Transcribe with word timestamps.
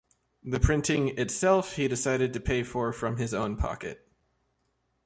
The 0.43 0.59
printing 0.59 1.09
itself 1.09 1.75
he 1.75 1.87
decided 1.87 2.33
to 2.33 2.39
pay 2.39 2.63
for 2.63 2.91
from 2.91 3.17
his 3.17 3.35
own 3.35 3.55
pocket. 3.55 4.07